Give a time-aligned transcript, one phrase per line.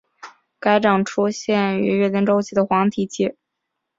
[0.59, 3.37] 该症出现于月经周期的黄体期。